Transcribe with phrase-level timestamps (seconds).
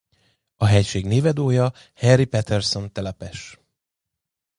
[0.55, 3.59] A helység névadója Henry Patterson telepes.